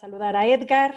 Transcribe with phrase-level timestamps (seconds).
[0.00, 0.94] saludar a Edgar,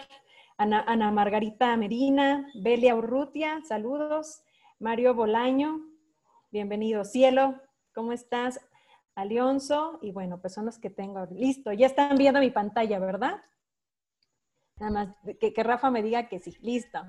[0.57, 4.43] Ana, Margarita Medina, Belia Urrutia, saludos.
[4.79, 5.81] Mario Bolaño,
[6.51, 7.03] bienvenido.
[7.03, 7.59] Cielo,
[7.93, 8.61] ¿cómo estás?
[9.13, 11.25] Alionso, y bueno, pues son los que tengo.
[11.31, 13.41] Listo, ya están viendo mi pantalla, ¿verdad?
[14.79, 16.99] Nada más que, que Rafa me diga que sí, listo.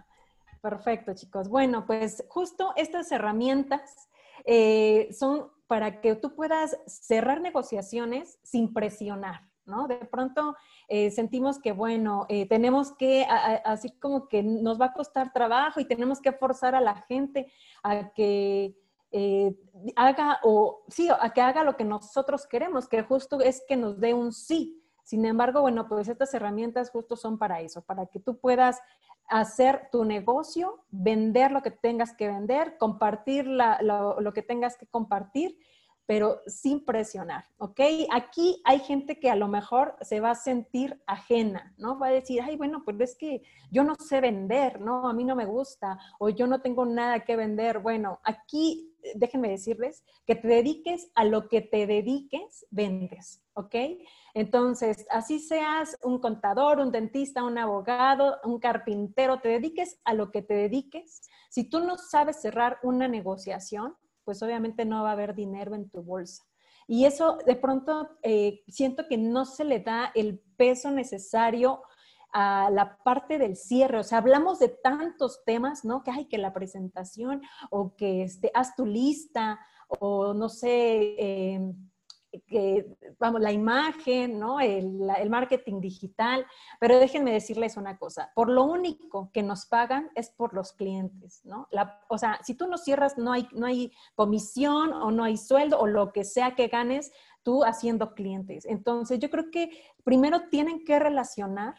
[0.60, 1.48] Perfecto, chicos.
[1.48, 4.08] Bueno, pues justo estas herramientas
[4.44, 9.86] eh, son para que tú puedas cerrar negociaciones sin presionar, ¿no?
[9.86, 10.56] De pronto
[10.88, 13.26] eh, sentimos que, bueno, eh, tenemos que,
[13.64, 17.50] así como que nos va a costar trabajo y tenemos que forzar a la gente
[17.82, 18.76] a que
[19.94, 24.00] haga o, sí, a que haga lo que nosotros queremos, que justo es que nos
[24.00, 24.80] dé un sí.
[25.04, 28.80] Sin embargo, bueno, pues estas herramientas justo son para eso, para que tú puedas
[29.28, 35.58] hacer tu negocio, vender lo que tengas que vender, compartir lo, que tengas que compartir,
[36.06, 37.80] pero sin presionar, ¿ok?
[38.10, 41.98] Aquí hay gente que a lo mejor se va a sentir ajena, ¿no?
[41.98, 45.08] Va a decir, ay, bueno, pues es que yo no sé vender, ¿no?
[45.08, 47.78] A mí no me gusta o yo no tengo nada que vender.
[47.78, 53.74] Bueno, aquí déjenme decirles que te dediques a lo que te dediques, vendes, ¿ok?
[54.34, 60.30] Entonces, así seas un contador, un dentista, un abogado, un carpintero, te dediques a lo
[60.30, 61.22] que te dediques.
[61.50, 63.94] Si tú no sabes cerrar una negociación,
[64.24, 66.44] pues obviamente no va a haber dinero en tu bolsa.
[66.86, 71.82] Y eso de pronto eh, siento que no se le da el peso necesario
[72.32, 73.98] a la parte del cierre.
[73.98, 76.02] O sea, hablamos de tantos temas, ¿no?
[76.02, 81.60] Que hay que la presentación o que este, haz tu lista o no sé, eh,
[82.46, 82.86] que,
[83.18, 84.60] vamos, la imagen, ¿no?
[84.60, 86.46] El, marketing digital.
[86.80, 91.40] Pero déjenme decirles una cosa, por lo único que nos pagan es por los clientes,
[91.44, 91.68] ¿no?
[91.70, 95.36] La, o sea, si tú no cierras, no hay, no hay comisión o no hay
[95.36, 97.12] sueldo o lo que sea que ganes
[97.42, 98.64] tú haciendo clientes.
[98.64, 99.70] Entonces, yo creo que
[100.02, 101.74] primero tienen que relacionar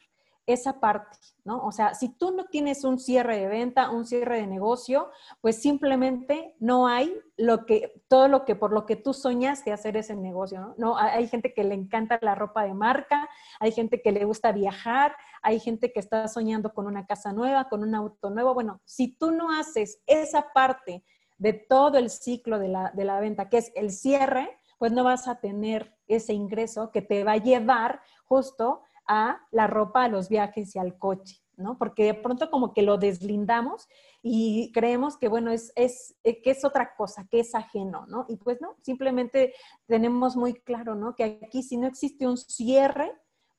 [0.47, 1.65] esa parte, ¿no?
[1.65, 5.09] O sea, si tú no tienes un cierre de venta, un cierre de negocio,
[5.41, 9.97] pues simplemente no hay lo que, todo lo que por lo que tú soñaste hacer
[9.97, 10.75] ese negocio, ¿no?
[10.78, 13.28] no hay gente que le encanta la ropa de marca,
[13.59, 17.67] hay gente que le gusta viajar, hay gente que está soñando con una casa nueva,
[17.67, 18.53] con un auto nuevo.
[18.53, 21.03] Bueno, si tú no haces esa parte
[21.38, 25.03] de todo el ciclo de la, de la venta, que es el cierre, pues no
[25.03, 30.09] vas a tener ese ingreso que te va a llevar justo a la ropa, a
[30.09, 31.77] los viajes y al coche, ¿no?
[31.77, 33.88] Porque de pronto como que lo deslindamos
[34.21, 38.25] y creemos que, bueno, es, es, eh, que es otra cosa, que es ajeno, ¿no?
[38.27, 39.53] Y pues no, simplemente
[39.85, 41.15] tenemos muy claro, ¿no?
[41.15, 43.13] Que aquí si no existe un cierre,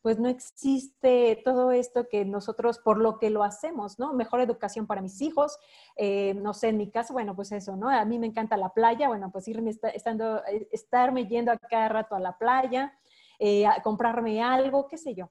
[0.07, 4.13] pues no existe todo esto que nosotros, por lo que lo hacemos, ¿no?
[4.13, 5.59] Mejor educación para mis hijos,
[5.97, 7.89] eh, no sé, en mi caso, bueno, pues eso, ¿no?
[7.91, 11.89] A mí me encanta la playa, bueno, pues irme, estando, eh, estarme yendo a cada
[11.89, 12.97] rato a la playa,
[13.39, 15.31] eh, comprarme algo, qué sé yo.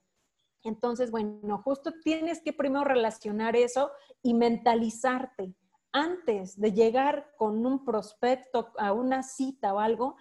[0.62, 3.90] Entonces, bueno, justo tienes que primero relacionar eso
[4.22, 5.54] y mentalizarte.
[5.92, 10.16] Antes de llegar con un prospecto a una cita o algo,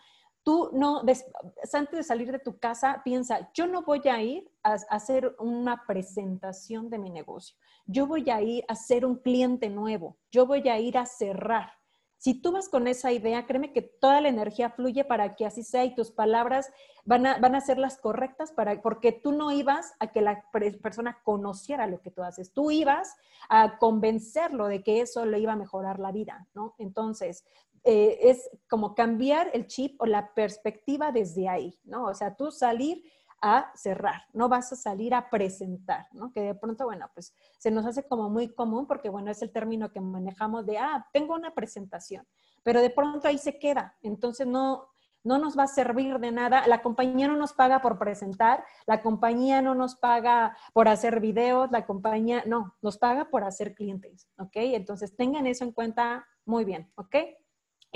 [0.46, 4.76] tú no, antes de salir de tu casa, piensa, yo no voy a ir a,
[4.90, 7.58] hacer una presentación de mi negocio,
[7.88, 11.72] yo voy a ir a ser un cliente nuevo, yo voy a ir a cerrar.
[12.18, 15.64] Si tú vas con esa idea, créeme que toda la energía fluye para que así
[15.64, 16.72] sea y tus palabras
[17.04, 20.44] van a, van a ser las correctas para, porque tú no ibas a que la
[20.82, 23.16] persona conociera lo que tú haces, tú ibas
[23.50, 26.74] a convencerlo de que eso le iba a mejorar la vida, ¿no?
[26.80, 27.46] Entonces,
[27.84, 32.06] eh, es como cambiar el chip o la perspectiva desde ahí, ¿no?
[32.06, 33.04] O sea, tú salir
[33.48, 36.32] a cerrar, no vas a salir a presentar, ¿no?
[36.32, 39.52] Que de pronto, bueno, pues se nos hace como muy común porque, bueno, es el
[39.52, 42.28] término que manejamos de, ah, tengo una presentación,
[42.64, 44.88] pero de pronto ahí se queda, entonces no,
[45.24, 46.66] no nos va a servir de nada.
[46.66, 51.70] La compañía no nos paga por presentar, la compañía no nos paga por hacer videos,
[51.70, 54.56] la compañía no, nos paga por hacer clientes, ¿ok?
[54.56, 57.16] Entonces tengan eso en cuenta muy bien, ¿ok?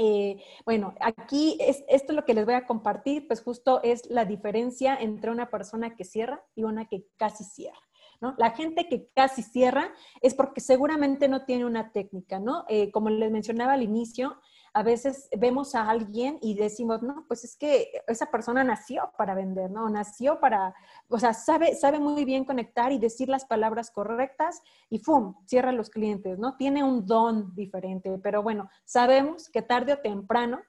[0.01, 4.09] Eh, bueno, aquí es, esto es lo que les voy a compartir, pues justo es
[4.09, 7.77] la diferencia entre una persona que cierra y una que casi cierra.
[8.37, 12.65] La gente que casi cierra es porque seguramente no tiene una técnica, ¿no?
[12.67, 14.37] Eh, como les mencionaba al inicio,
[14.73, 19.35] a veces vemos a alguien y decimos, no, pues es que esa persona nació para
[19.35, 19.89] vender, ¿no?
[19.89, 20.73] Nació para,
[21.07, 25.35] o sea, sabe, sabe muy bien conectar y decir las palabras correctas y ¡fum!
[25.45, 26.55] Cierra los clientes, ¿no?
[26.57, 30.59] Tiene un don diferente, pero bueno, sabemos que tarde o temprano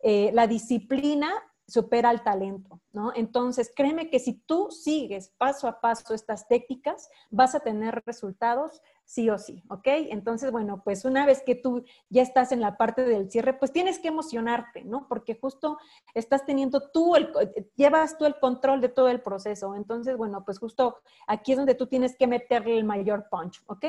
[0.00, 1.32] eh, la disciplina
[1.68, 3.12] supera al talento, ¿no?
[3.14, 8.80] Entonces, créeme que si tú sigues paso a paso estas técnicas, vas a tener resultados
[9.04, 9.86] sí o sí, ¿ok?
[9.86, 13.70] Entonces, bueno, pues una vez que tú ya estás en la parte del cierre, pues
[13.70, 15.06] tienes que emocionarte, ¿no?
[15.08, 15.78] Porque justo
[16.14, 17.30] estás teniendo tú, el,
[17.76, 19.74] llevas tú el control de todo el proceso.
[19.74, 23.84] Entonces, bueno, pues justo aquí es donde tú tienes que meterle el mayor punch, ¿ok?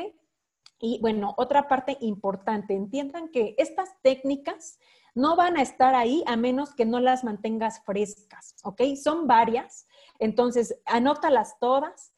[0.82, 4.78] Y bueno, otra parte importante, entiendan que estas técnicas
[5.14, 8.82] no van a estar ahí a menos que no las mantengas frescas, ¿ok?
[9.02, 9.86] Son varias,
[10.18, 12.12] entonces anótalas todas.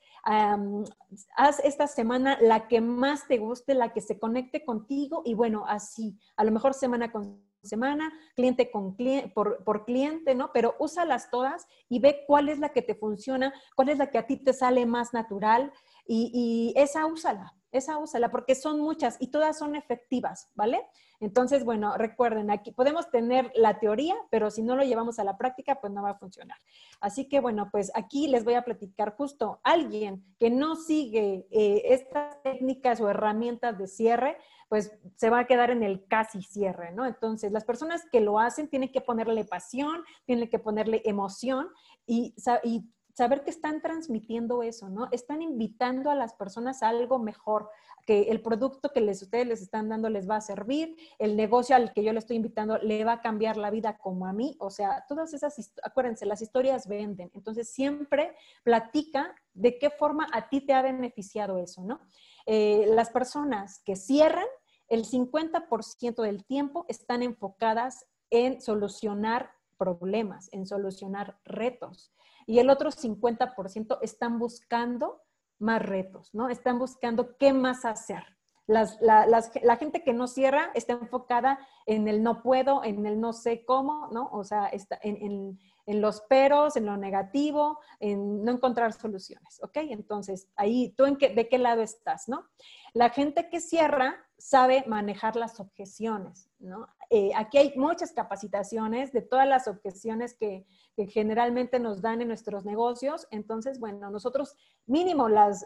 [1.36, 5.64] haz esta semana la que más te guste, la que se conecte contigo y bueno,
[5.66, 10.50] así, a lo mejor semana con semana, cliente con cliente, por, cliente, ¿no?
[10.52, 14.18] Pero úsalas todas y ve cuál es la que te funciona, cuál es la que
[14.18, 15.72] a ti te sale más natural
[16.06, 20.86] y esa úsala, esa úsala, porque son muchas y todas son efectivas, ¿vale?
[21.20, 25.38] Entonces, bueno, recuerden, aquí podemos tener la teoría, pero si no lo llevamos a la
[25.38, 26.58] práctica, pues no va a funcionar.
[27.00, 31.82] Así que, bueno, pues aquí les voy a platicar justo alguien que no sigue eh,
[31.86, 34.36] estas técnicas o herramientas de cierre,
[34.69, 37.06] pues se va a quedar en el casi cierre, ¿no?
[37.06, 41.69] Entonces, las personas que lo hacen tienen que ponerle pasión, tienen que ponerle emoción
[42.06, 42.34] y,
[42.64, 45.08] y saber que están transmitiendo eso, ¿no?
[45.12, 47.68] Están invitando a las personas a algo mejor,
[48.06, 51.76] que el producto que les, ustedes les están dando les va a servir, el negocio
[51.76, 54.56] al que yo le estoy invitando le va a cambiar la vida como a mí,
[54.58, 60.48] o sea, todas esas, acuérdense, las historias venden, entonces siempre platica de qué forma a
[60.48, 62.00] ti te ha beneficiado eso, ¿no?
[62.46, 64.46] Eh, las personas que cierran,
[64.88, 69.52] el 50% del tiempo están enfocadas en solucionar
[69.82, 72.12] problemas, en solucionar retos
[72.46, 75.23] y el otro 50% están buscando
[75.58, 76.49] más retos, ¿no?
[76.49, 78.25] Están buscando qué más hacer.
[78.67, 83.64] la, gente que no cierra está enfocada en el no puedo, en el no sé
[83.64, 84.29] cómo, ¿no?
[84.32, 89.79] O sea, está en, los peros, en lo negativo, en no encontrar soluciones, ¿ok?
[89.90, 92.44] Entonces, ahí, ¿tú en qué, de qué lado estás, no?
[92.94, 96.88] La gente que cierra sabe manejar las objeciones, ¿no?
[97.08, 100.66] Eh, aquí hay muchas capacitaciones de todas las objeciones que,
[101.08, 103.26] generalmente nos dan en nuestros negocios.
[103.30, 104.56] Entonces, bueno, nosotros
[104.86, 105.64] mínimo las,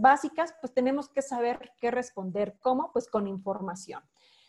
[0.00, 2.56] básicas, pues tenemos que saber qué responder.
[2.60, 2.92] ¿Cómo?
[2.92, 4.02] Pues con información.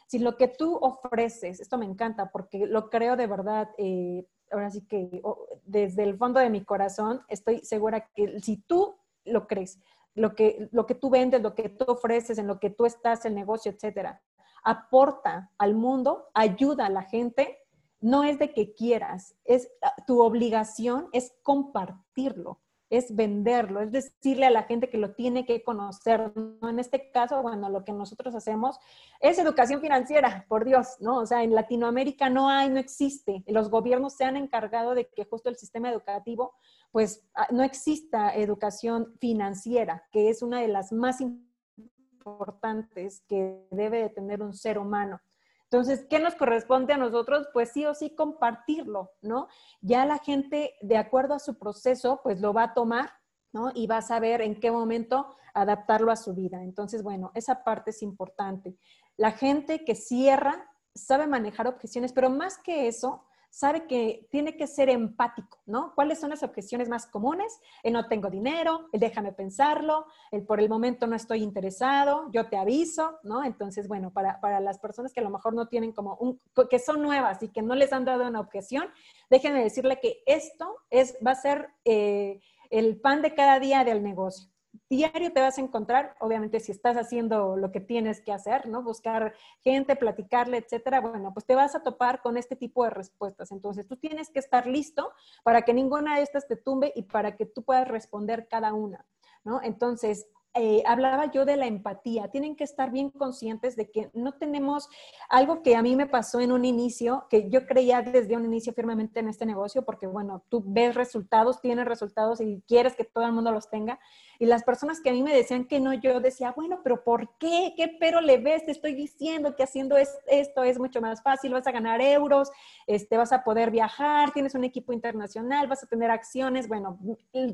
[0.07, 4.69] Si lo que tú ofreces, esto me encanta porque lo creo de verdad, eh, ahora
[4.69, 5.21] sí que
[5.63, 9.79] desde el fondo de mi corazón estoy segura que si tú lo crees,
[10.15, 13.25] lo que, lo que tú vendes, lo que tú ofreces, en lo que tú estás,
[13.25, 14.21] el negocio, etcétera,
[14.63, 17.59] aporta al mundo, ayuda a la gente,
[18.01, 19.69] no es de que quieras, es
[20.07, 25.63] tu obligación es compartirlo, es venderlo, es decirle a la gente que lo tiene que
[25.63, 26.31] conocer.
[26.35, 26.69] ¿no?
[26.69, 28.79] En este caso, bueno, lo que nosotros hacemos
[29.19, 31.17] es educación financiera, por Dios, ¿no?
[31.19, 33.43] O sea, en Latinoamérica no hay, no existe.
[33.47, 36.53] Los gobiernos se han encargado de que justo el sistema educativo
[36.95, 44.03] pues ah, no exista educación financiera, que es una de las más importantes que debe
[44.03, 45.19] de tener un ser humano.
[45.65, 47.49] Entonces, ¿qué nos corresponde a nosotros?
[47.51, 49.49] Pues sí o sí compartirlo, ¿no?
[49.81, 53.11] Ya la gente, de acuerdo a su proceso, pues lo va a tomar,
[53.51, 53.73] ¿no?
[53.75, 56.63] Y va a saber en qué momento adaptarlo a su vida.
[56.63, 58.77] Entonces, bueno, esa parte es importante.
[59.17, 63.24] La gente que cierra sabe manejar objeciones, pero más que eso,
[63.55, 65.93] sabe que tiene que ser empático, ¿no?
[65.95, 67.61] ¿Cuáles son las objeciones más comunes?
[67.83, 72.49] El no tengo dinero, el déjame pensarlo, el por el momento no estoy interesado, yo
[72.49, 73.45] te aviso, ¿no?
[73.45, 77.01] Entonces, bueno, para, las personas que a lo mejor no tienen como un, que son
[77.01, 78.89] nuevas y que no les han dado una objeción,
[79.29, 82.41] déjenme decirle que esto es, va a ser eh,
[82.71, 84.49] el pan de cada día del negocio
[84.89, 88.83] diario te vas a encontrar, obviamente si estás haciendo lo que tienes que hacer, ¿no?
[88.83, 93.51] Buscar gente, platicarle, etcétera, bueno, pues te vas a topar con este tipo de respuestas.
[93.51, 95.11] Entonces, tú tienes que estar listo
[95.43, 99.05] para que ninguna de estas te tumbe y para que tú puedas responder cada una,
[99.43, 99.61] ¿no?
[99.61, 100.27] Entonces,
[100.57, 102.29] eh, hablaba yo de la empatía.
[102.29, 104.87] Tienen que estar bien conscientes de que no tenemos
[105.27, 108.71] algo que a mí me pasó en un inicio, que yo creía desde un inicio
[108.71, 113.25] firmemente en este negocio, porque bueno, tú ves resultados, tienes resultados y quieres que todo
[113.25, 113.99] el mundo los tenga.
[114.39, 117.37] Y las personas que a mí me decían que no, yo decía, bueno, pero ¿por
[117.37, 117.73] qué?
[117.75, 118.65] ¿Qué pero le ves?
[118.65, 122.51] Te estoy diciendo que haciendo esto es mucho más fácil, vas a ganar euros,
[122.87, 126.99] este, vas a poder viajar, tienes un equipo internacional, vas a tener acciones, bueno,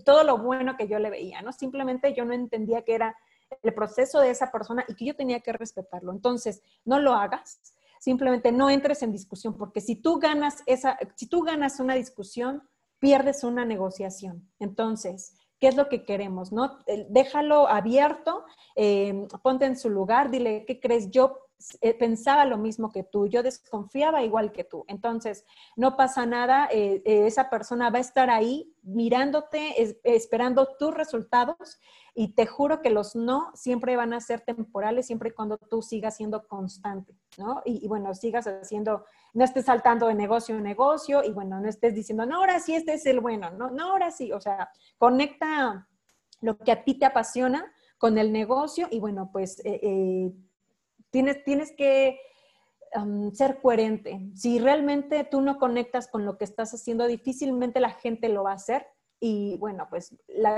[0.04, 1.52] todo lo bueno que yo le veía, ¿no?
[1.52, 3.16] Simplemente yo no entendía que era
[3.62, 6.12] el proceso de esa persona y que yo tenía que respetarlo.
[6.12, 7.60] Entonces, no lo hagas,
[8.00, 12.64] simplemente no entres en discusión, porque si tú ganas esa, si tú ganas una discusión,
[13.00, 14.50] pierdes una negociación.
[14.60, 16.80] Entonces, qué es lo que queremos, ¿no?
[17.10, 18.44] Déjalo abierto,
[18.76, 21.12] eh, ponte en su lugar, dile, ¿qué crees?
[21.12, 21.38] Yo
[22.00, 24.86] pensaba lo mismo que tú, yo desconfiaba igual que tú.
[24.88, 30.94] Entonces, no pasa nada, eh, eh, esa persona va a estar ahí mirándote, esperando tus
[30.94, 31.80] resultados
[32.14, 35.82] y te juro que los no siempre van a ser temporales, siempre y cuando tú
[35.82, 37.62] sigas siendo constante, ¿no?
[37.64, 41.70] Y, y, bueno, sigas haciendo, no estés saltando de negocio en negocio y bueno, no
[41.70, 44.70] estés diciendo, no, ahora sí, este es el bueno, no, no, ahora sí, o sea,
[44.98, 45.88] conecta
[46.42, 49.62] lo que a ti te apasiona con el negocio y bueno, pues
[51.12, 52.20] Tienes, tienes que
[53.34, 54.20] ser coherente.
[54.36, 58.52] Si realmente tú no conectas con lo que estás haciendo, difícilmente la gente lo va
[58.52, 58.88] a hacer.
[59.20, 60.16] Y bueno, pues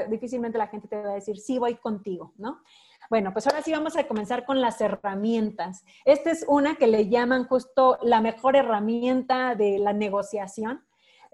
[0.10, 2.62] difícilmente la gente te va a decir, sí, voy contigo, ¿no?
[3.10, 5.84] Bueno, pues ahora sí vamos a comenzar con las herramientas.
[6.06, 10.82] Esta es una que le llaman justo la mejor herramienta de la negociación.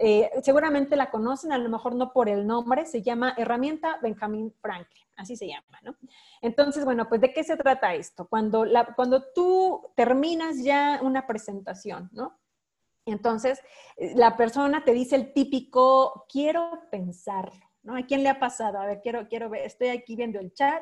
[0.02, 4.54] Eh, seguramente la conocen, a lo mejor no por el nombre, se llama herramienta Benjamin
[4.62, 5.98] Franklin, así se llama, ¿no?
[6.42, 8.26] Entonces, bueno, pues ¿de qué se trata esto?
[8.26, 12.40] Cuando, la, cuando tú terminas ya una presentación, ¿no?
[13.06, 13.60] Entonces,
[13.98, 17.98] la persona te dice el típico, quiero pensarlo, ¿no?
[17.98, 18.80] ¿A quién le ha pasado?
[18.80, 20.82] A ver, quiero, quiero ver, estoy aquí viendo el chat.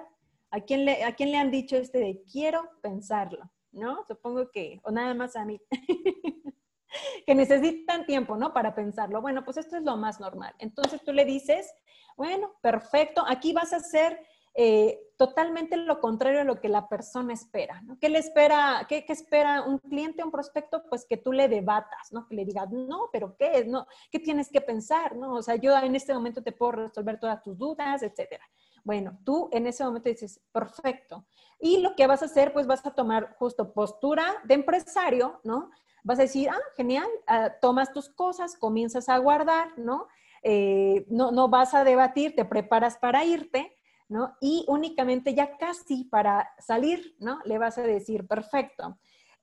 [0.52, 3.50] ¿A quién le, a quién le han dicho este de quiero pensarlo?
[3.72, 4.06] ¿No?
[4.08, 5.60] Supongo que, o nada más a mí.
[7.26, 8.54] que necesitan tiempo, ¿no?
[8.54, 9.22] Para pensarlo.
[9.22, 10.54] Bueno, pues esto es lo más normal.
[10.60, 11.74] Entonces tú le dices,
[12.16, 14.20] bueno, perfecto, aquí vas a hacer
[14.60, 18.00] eh, totalmente lo contrario a lo que la persona espera, ¿no?
[18.00, 20.82] ¿Qué le espera, qué, espera un cliente, un prospecto?
[20.90, 22.28] Pues que tú le debatas, ¿no?
[22.28, 23.66] Que le digas, no, pero ¿qué?
[23.66, 25.36] No, ¿qué tienes que pensar, no?
[25.36, 28.50] O sea, yo en este momento te puedo resolver todas tus dudas, etcétera.
[28.84, 31.28] Bueno, tú en ese momento dices, perfecto.
[31.60, 35.70] Y lo que vas a hacer, pues vas a tomar justo postura de empresario, ¿no?
[36.08, 40.08] Vas a decir, ah, genial, ah, tomas tus cosas, comienzas a guardar, ¿no?
[40.42, 43.76] Eh, no, no vas a debatir, te preparas para irte,
[44.08, 44.38] ¿no?
[44.40, 47.42] Y únicamente ya casi para salir, ¿no?
[47.44, 48.98] Le vas a decir, perfecto.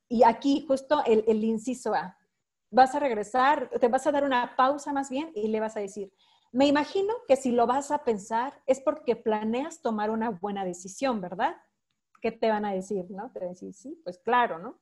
[0.09, 2.17] Y aquí justo el, el inciso A,
[2.71, 5.81] vas a regresar, te vas a dar una pausa más bien y le vas a
[5.81, 6.15] decir,
[6.51, 11.21] me imagino que si lo vas a pensar es porque planeas tomar una buena decisión,
[11.21, 11.57] ¿verdad?
[12.23, 13.31] ¿Qué te van a decir, no?
[13.33, 14.79] Te van a decir, sí, pues claro, ¿no?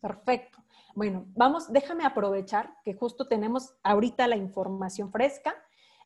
[0.00, 0.58] Perfecto.
[0.94, 5.54] Bueno, vamos, déjame aprovechar que justo tenemos ahorita la información fresca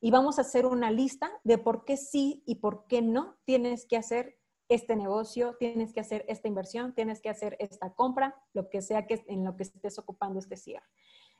[0.00, 3.86] y vamos a hacer una lista de por qué sí y por qué no tienes
[3.86, 4.38] que hacer
[4.68, 9.06] este negocio, tienes que hacer esta inversión, tienes que hacer esta compra, lo que sea
[9.06, 10.86] que en lo que estés ocupando este cierre.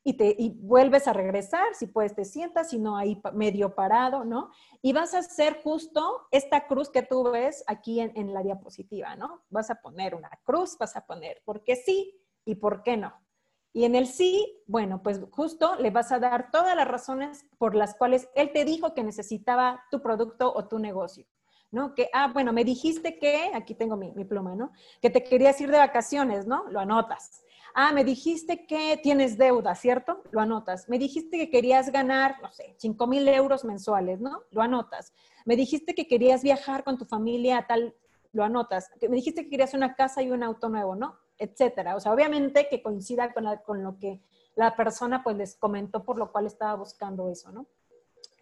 [0.07, 4.25] Y, te, y vuelves a regresar, si puedes te sientas, si no ahí medio parado,
[4.25, 4.51] ¿no?
[4.83, 9.17] Y vas a hacer justo esta cruz que tú ves aquí en, en la diapositiva,
[9.17, 9.45] ¿no?
[9.49, 13.24] Vas a poner una cruz, vas a poner por qué sí y por qué no.
[13.75, 17.75] Y en el sí, bueno, pues justo le vas a dar todas las razones por
[17.75, 21.27] las cuales él te dijo que necesitaba tu producto o tu negocio.
[21.73, 21.93] ¿no?
[21.93, 24.71] Que, ah, bueno, me dijiste que, aquí tengo mi, pluma, ¿no?
[25.03, 26.71] Que te querías ir de vacaciones, ¿no?
[26.71, 27.43] Lo anotas.
[27.75, 30.23] Ah, me dijiste que tienes deuda, ¿cierto?
[30.31, 30.89] Lo anotas.
[30.89, 34.45] Me dijiste que querías ganar, no sé, 5 mil euros mensuales, ¿no?
[34.53, 35.13] Lo anotas.
[35.45, 37.97] Me dijiste que querías viajar con tu familia a tal,
[38.31, 38.89] lo anotas.
[39.03, 41.19] Me dijiste que querías una casa y un auto nuevo, ¿no?
[41.39, 41.97] Etcétera.
[41.97, 44.21] O sea, obviamente que coincida con, con lo que
[44.55, 47.67] la persona pues les comentó por lo cual estaba buscando eso, ¿no?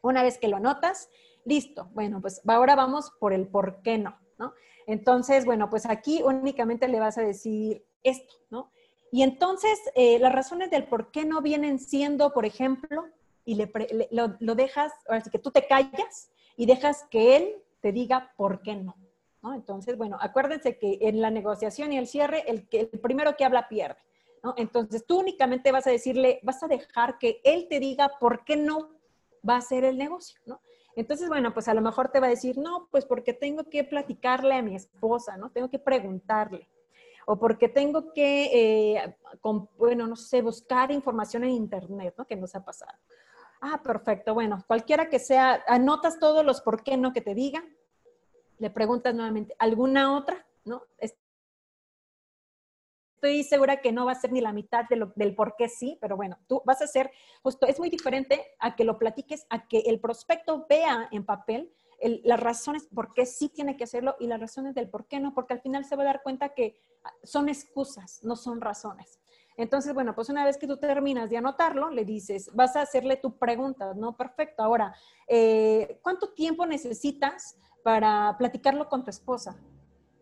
[0.02, 1.08] Una vez que lo anotas,
[1.44, 1.88] listo.
[1.94, 4.52] Bueno, pues ahora vamos por el por qué no, ¿no?
[4.86, 8.70] Entonces, bueno, pues aquí únicamente le vas a decir esto, ¿no?
[9.10, 13.06] Y entonces, eh, las razones del por qué no vienen siendo, por ejemplo,
[13.44, 13.70] y le,
[14.10, 18.62] lo, lo, dejas, así que tú te callas y dejas que él te diga por
[18.62, 18.96] qué no.
[19.50, 22.62] Entonces, bueno, acuérdense que en la negociación y el cierre, el,
[23.00, 24.00] primero que habla pierde,
[24.42, 24.54] ¿no?
[24.56, 28.56] Entonces, tú únicamente vas a decirle, vas a dejar que él te diga por qué
[28.56, 28.90] no
[29.48, 30.60] va a ser el negocio, ¿no?
[30.94, 33.82] Entonces, bueno, pues a lo mejor te va a decir, no, pues porque tengo que
[33.82, 35.50] platicarle a mi esposa, ¿no?
[35.50, 36.68] Tengo que preguntarle.
[37.26, 39.16] O porque tengo que, eh,
[39.78, 42.26] bueno, no sé, buscar información en internet, ¿no?
[42.26, 42.98] Que nos ha pasado.
[43.60, 44.34] Ah, perfecto.
[44.34, 47.64] Bueno, cualquiera que sea, anotas todos los por qué no que te digan
[48.62, 50.46] le preguntas nuevamente, ¿alguna otra?
[50.64, 50.84] ¿No?
[53.16, 56.16] Estoy segura que no va a ser ni la mitad del por qué sí, pero
[56.16, 57.10] bueno, tú vas a hacer
[57.42, 61.72] justo, es muy diferente a que lo platiques, a que el prospecto vea en papel
[62.24, 65.34] las razones por qué sí tiene que hacerlo y las razones del por qué no,
[65.34, 66.80] porque al final se va a dar cuenta que
[67.24, 69.20] son excusas, no son razones.
[69.56, 73.16] Entonces, bueno, pues una vez que tú terminas de anotarlo, le dices, vas a hacerle
[73.16, 74.16] tu pregunta, ¿no?
[74.16, 74.62] Perfecto.
[74.62, 74.94] Ahora,
[75.28, 79.56] eh, ¿cuánto tiempo necesitas para platicarlo con tu esposa.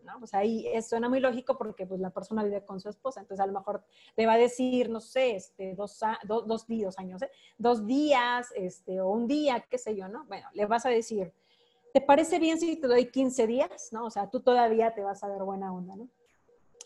[0.03, 0.19] ¿no?
[0.19, 3.47] Pues ahí suena muy lógico porque pues, la persona vive con su esposa, entonces a
[3.47, 3.83] lo mejor
[4.15, 7.31] te va a decir, no sé, este, dos, dos, días, años, ¿eh?
[7.57, 10.25] dos días, este, o un día, qué sé yo, ¿no?
[10.25, 11.33] Bueno, le vas a decir,
[11.93, 13.89] ¿te parece bien si te doy 15 días?
[13.91, 14.05] ¿no?
[14.05, 16.09] O sea, tú todavía te vas a dar buena onda, ¿no?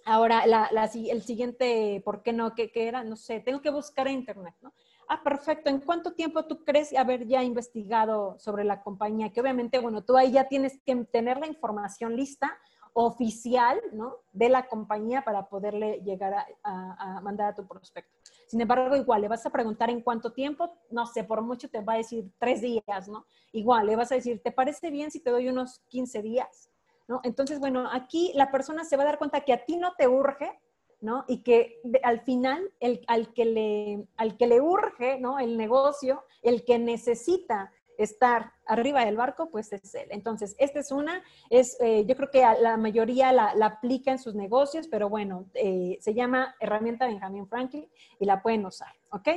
[0.08, 2.54] Ahora, la, el siguiente, ¿por qué no?
[2.54, 3.04] ¿Qué, ¿Qué, era?
[3.04, 4.72] No sé, tengo que buscar en internet, ¿no?
[5.08, 5.70] Ah, perfecto.
[5.70, 9.32] ¿En cuánto tiempo tú crees haber ya investigado sobre la compañía?
[9.32, 12.58] Que obviamente, bueno, tú ahí ya tienes que tener la información lista
[12.94, 14.16] oficial, ¿no?
[14.32, 18.18] De la compañía para poderle llegar a, a mandar a tu prospecto.
[18.48, 21.82] Sin embargo, igual, le vas a preguntar en cuánto tiempo, no sé, por mucho te
[21.82, 23.26] va a decir tres días, ¿no?
[23.52, 26.70] Igual, le vas a decir, ¿te parece bien si te doy unos 15 días?
[27.08, 27.22] ¿no?
[27.24, 30.08] Entonces, bueno, aquí la persona se va a dar cuenta que a ti no te
[30.08, 30.60] urge,
[31.06, 31.24] ¿no?
[31.28, 35.40] Y que al final, el, al, que le, al que le urge, ¿no?
[35.40, 40.08] El negocio, el que necesita estar arriba del barco, pues es él.
[40.10, 44.36] Entonces, esta es una, es, eh, yo creo que la mayoría la, aplica en sus
[44.36, 47.88] negocios, pero bueno, eh, se llama herramienta Benjamin Franklin
[48.20, 49.30] y la pueden usar, ¿ok?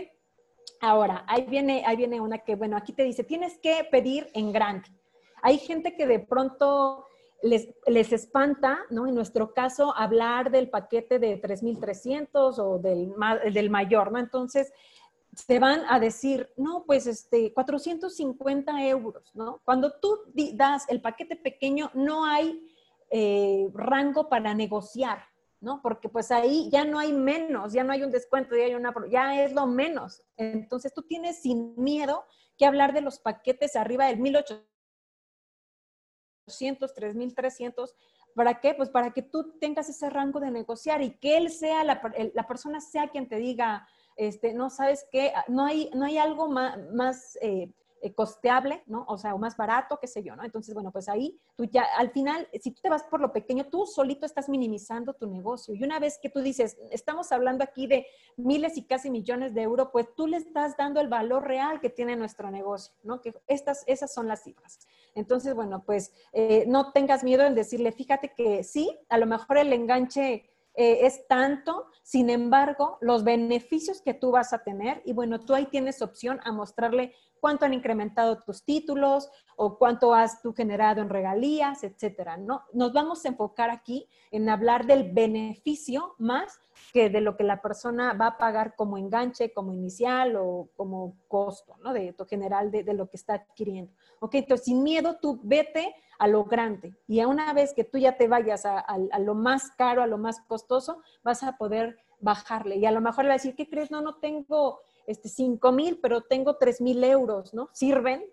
[0.81, 4.53] Ahora, ahí viene, ahí viene una que, bueno, aquí te dice, tienes que pedir en
[4.53, 4.89] grande.
[5.43, 7.05] Hay gente que de pronto
[7.43, 9.07] les, espanta, ¿no?
[9.07, 13.13] En nuestro caso, hablar del paquete de 3.300 o del,
[13.53, 14.19] del mayor, ¿no?
[14.19, 14.73] Entonces,
[15.35, 19.61] se van a decir, no, pues este, 450 euros, ¿no?
[19.65, 20.19] Cuando tú
[20.55, 22.61] das el paquete pequeño, no hay
[23.11, 25.23] eh, rango para negociar,
[25.61, 25.81] ¿no?
[25.81, 28.93] Porque pues ahí ya no hay menos, ya no hay un descuento, ya, hay una,
[29.11, 30.23] ya es lo menos.
[30.37, 32.25] Entonces tú tienes sin miedo
[32.57, 34.78] que hablar de los paquetes arriba del 1800
[36.49, 37.95] 3.300.
[38.35, 38.75] ¿Para qué?
[38.75, 42.01] Pues para que tú tengas ese rango de negociar y que él sea, la,
[42.35, 43.87] la persona sea quien te diga,
[44.17, 49.05] este, no sabes qué, no hay, no hay algo más, más eh, eh, costeable, ¿no?
[49.09, 50.45] O sea, o más barato, qué sé yo, ¿no?
[50.45, 53.67] Entonces, bueno, pues ahí tú ya, al final, si tú te vas por lo pequeño,
[53.67, 55.75] tú solito estás minimizando tu negocio.
[55.75, 59.63] Y una vez que tú dices, estamos hablando aquí de miles y casi millones de
[59.63, 63.21] euros, pues tú le estás dando el valor real que tiene nuestro negocio, ¿no?
[63.21, 64.79] Que estas, esas son las cifras.
[65.15, 69.59] Entonces, bueno, pues eh, no tengas miedo en decirle, fíjate que sí, a lo mejor
[69.59, 70.51] el enganche
[70.81, 75.53] eh, es tanto, sin embargo, los beneficios que tú vas a tener, y bueno, tú
[75.53, 81.03] ahí tienes opción a mostrarle cuánto han incrementado tus títulos o cuánto has tú generado
[81.03, 82.63] en regalías, etcétera, ¿no?
[82.73, 86.61] Nos vamos a enfocar aquí en hablar del beneficio más
[86.93, 91.17] que de lo que la persona va a pagar como enganche, como inicial o como
[91.29, 91.93] costo, ¿no?
[91.93, 93.93] De tu general de, de lo que está adquiriendo.
[94.21, 97.99] Ok, entonces sin miedo tú vete a lo grande y a una vez que tú
[97.99, 101.97] ya te vayas a, a, lo más caro, a lo más costoso, vas a poder
[102.21, 103.91] bajarle y a lo mejor le va a decir, ¿qué crees?
[103.91, 107.69] No, no tengo este, 5 mil, pero tengo 3 mil euros, ¿no?
[107.73, 108.25] ¿Sirven?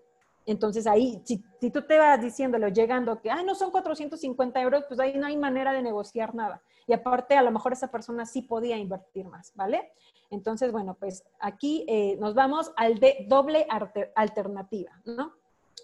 [0.46, 5.00] Entonces ahí, si, tú te vas diciéndolo, llegando que, ay, no son 450 euros, pues
[5.00, 6.62] ahí no hay manera de negociar nada.
[6.88, 9.92] Y aparte, a lo mejor esa persona sí podía invertir más, ¿vale?
[10.30, 13.66] Entonces, bueno, pues aquí eh, nos vamos al de doble
[14.16, 15.34] alternativa, ¿no?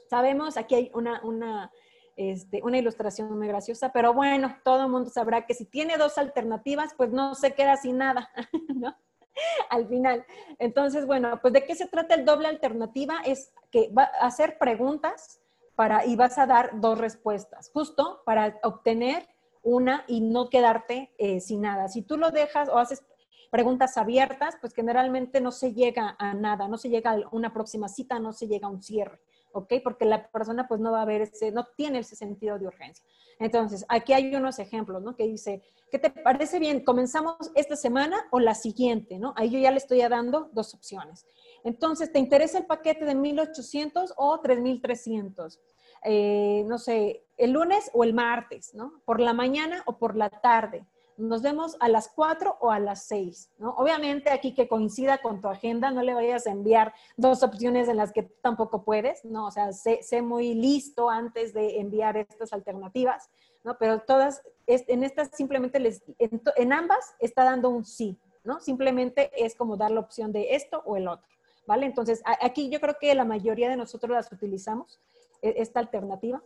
[0.10, 1.71] Sabemos, aquí hay una, una,
[2.15, 6.17] este, una ilustración muy graciosa, pero bueno, todo el mundo sabrá que si tiene dos
[6.17, 8.30] alternativas, pues no se queda sin nada,
[8.76, 8.95] ¿no?
[9.70, 10.26] al final.
[10.60, 14.58] Entonces, bueno, pues de qué se trata el doble alternativa es que va a hacer
[14.58, 15.41] preguntas
[15.76, 19.28] para, y vas a dar dos respuestas, justo para obtener
[19.63, 21.88] una y no quedarte eh, sin nada.
[21.88, 23.04] Si tú lo dejas o haces
[23.52, 27.89] preguntas abiertas, pues generalmente no se llega a nada, no se llega a una próxima
[27.89, 29.22] cita, no se llega a un cierre.
[29.54, 29.74] ¿Ok?
[29.84, 33.04] Porque la persona pues no va a ver ese, no tiene ese sentido de urgencia.
[33.40, 35.16] Entonces, aquí hay unos ejemplos, ¿no?
[35.16, 36.84] Que dice, ¿qué te parece bien?
[36.84, 39.34] ¿Comenzamos esta semana o la siguiente, ¿no?
[39.36, 41.26] Ahí yo ya le estoy dando dos opciones.
[41.64, 45.60] Entonces, ¿te interesa el paquete de 1800 o 3300?
[46.04, 49.02] Eh, no sé, el lunes o el martes, ¿no?
[49.06, 50.86] Por la mañana o por la tarde
[51.17, 53.71] nos vemos a las 4 o a las 6, ¿no?
[53.71, 57.97] Obviamente aquí que coincida con tu agenda, no le vayas a enviar dos opciones en
[57.97, 59.47] las que tampoco puedes, ¿no?
[59.47, 63.30] O sea, sé, muy listo antes de enviar estas alternativas,
[63.63, 63.78] ¿no?
[63.78, 68.60] Pero todas, en estas simplemente les, en, ambas está dando un sí, ¿no?
[68.60, 71.28] Simplemente es como dar la opción de esto o el otro,
[71.67, 71.86] ¿vale?
[71.86, 75.00] Entonces, aquí yo creo que la mayoría de nosotros las utilizamos,
[75.41, 76.41] e, esta alternativa.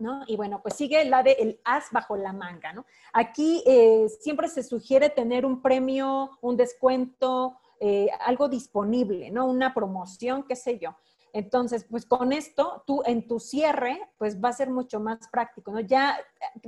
[0.00, 0.22] ¿No?
[0.26, 2.86] Y bueno, pues sigue la de el as bajo la manga, ¿no?
[3.12, 9.46] Aquí eh, siempre se sugiere tener un premio, un descuento, eh, algo disponible, ¿no?
[9.46, 10.96] Una promoción, qué sé yo.
[11.32, 15.70] Entonces, pues con esto, tú en tu cierre, pues va a ser mucho más práctico,
[15.70, 15.80] ¿no?
[15.80, 16.18] Ya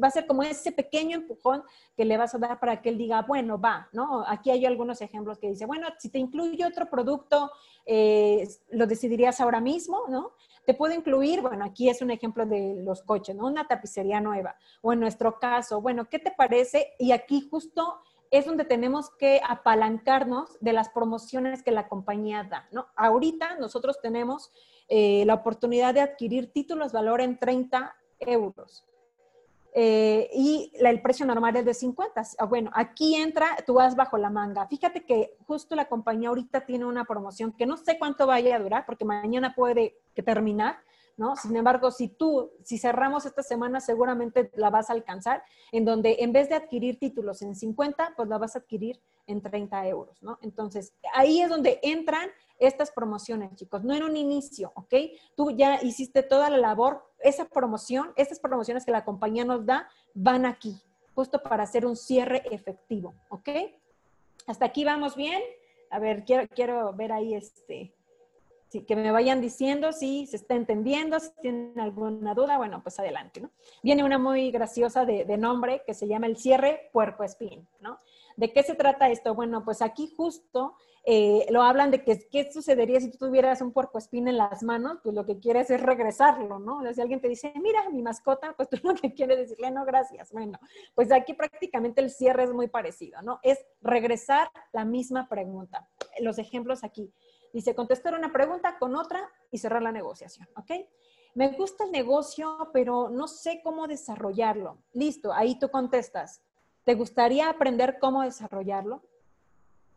[0.02, 1.62] va a ser como ese pequeño empujón
[1.96, 4.24] que le vas a dar para que él diga, bueno, va, ¿no?
[4.26, 7.50] Aquí hay algunos ejemplos que dice, bueno, si te incluye otro producto,
[7.86, 10.32] eh, lo decidirías ahora mismo, ¿no?
[10.64, 13.46] Te puedo incluir, bueno, aquí es un ejemplo de los coches, ¿no?
[13.46, 14.56] Una tapicería nueva.
[14.80, 16.94] O en nuestro caso, bueno, ¿qué te parece?
[16.98, 22.66] Y aquí justo es donde tenemos que apalancarnos de las promociones que la compañía da,
[22.72, 22.86] ¿no?
[22.96, 24.50] Ahorita nosotros tenemos
[24.88, 28.86] eh, la oportunidad de adquirir títulos valor en 30 euros.
[29.74, 32.22] Eh, y el precio normal es de 50.
[32.38, 34.66] Ah, bueno, aquí entra, tú vas bajo la manga.
[34.66, 38.58] Fíjate que justo la compañía ahorita tiene una promoción que no sé cuánto vaya a
[38.58, 40.76] durar, porque mañana puede que terminar,
[41.16, 41.36] ¿no?
[41.36, 46.16] Sin embargo, si tú, si cerramos esta semana, seguramente la vas a alcanzar, en donde
[46.20, 50.22] en vez de adquirir títulos en 50, pues la vas a adquirir en 30 euros,
[50.22, 50.38] ¿no?
[50.42, 54.94] Entonces, ahí es donde entran estas promociones, chicos, no en un inicio, ¿ok?
[55.36, 59.88] Tú ya hiciste toda la labor, esa promoción, estas promociones que la compañía nos da,
[60.14, 60.80] van aquí,
[61.14, 63.48] justo para hacer un cierre efectivo, ¿ok?
[64.46, 65.40] Hasta aquí vamos bien.
[65.90, 67.94] A ver, quiero, quiero ver ahí este,
[68.80, 73.40] que me vayan diciendo si se está entendiendo, si tienen alguna duda, bueno, pues adelante,
[73.40, 73.50] ¿no?
[73.82, 77.98] Viene una muy graciosa de, de nombre que se llama el cierre puerco espín, ¿no?
[78.36, 79.34] ¿De qué se trata esto?
[79.34, 83.72] Bueno, pues aquí justo eh, lo hablan de que qué sucedería si tú tuvieras un
[83.72, 86.80] puercoespín en las manos, pues lo que quieres es regresarlo, ¿no?
[86.92, 90.32] Si alguien te dice, mira, mi mascota, pues tú lo que quieres decirle, no, gracias.
[90.32, 90.58] Bueno,
[90.94, 93.40] pues aquí prácticamente el cierre es muy parecido, ¿no?
[93.42, 95.88] Es regresar la misma pregunta.
[96.20, 97.12] Los ejemplos aquí.
[97.52, 100.70] Dice, contestar una pregunta con otra y cerrar la negociación, ¿ok?
[101.34, 104.78] Me gusta el negocio, pero no sé cómo desarrollarlo.
[104.92, 106.42] Listo, ahí tú contestas.
[106.84, 109.02] ¿Te gustaría aprender cómo desarrollarlo?